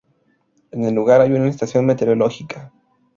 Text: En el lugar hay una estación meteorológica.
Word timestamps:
En 0.71 0.83
el 0.83 0.95
lugar 0.95 1.21
hay 1.21 1.31
una 1.31 1.47
estación 1.47 1.85
meteorológica. 1.85 2.73